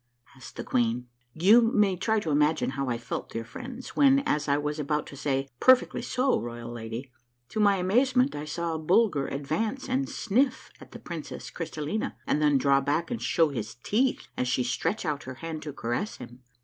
asked 0.35 0.55
the 0.55 0.63
queen. 0.63 1.05
You 1.35 1.61
may 1.61 1.95
try 1.95 2.19
to 2.21 2.31
imagine 2.31 2.71
how 2.71 2.89
I 2.89 2.97
felt, 2.97 3.29
dear 3.29 3.43
friends, 3.43 3.89
when 3.89 4.23
as 4.25 4.47
I 4.47 4.57
was 4.57 4.79
about 4.79 5.05
to 5.05 5.15
say," 5.15 5.47
Perfectly 5.59 6.01
so, 6.01 6.39
royal 6.41 6.71
lady," 6.71 7.11
to 7.49 7.59
my 7.59 7.75
amazement 7.75 8.33
I 8.33 8.45
saw 8.45 8.79
Bulger 8.79 9.27
advance 9.27 9.87
and 9.87 10.09
sniff 10.09 10.71
at 10.79 10.91
the 10.91 10.97
Princess 10.97 11.51
Crystallina 11.51 12.15
and 12.25 12.41
then 12.41 12.57
draw 12.57 12.81
back 12.81 13.11
and 13.11 13.21
show 13.21 13.49
his 13.49 13.75
teeth 13.75 14.27
as 14.35 14.47
she 14.47 14.63
stretched 14.63 15.05
out 15.05 15.25
her 15.25 15.35
hand 15.35 15.61
to 15.61 15.71
caress 15.71 16.17
him. 16.17 16.41